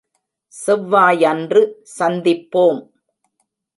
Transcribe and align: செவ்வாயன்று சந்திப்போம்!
செவ்வாயன்று 0.53 1.61
சந்திப்போம்! 1.99 2.81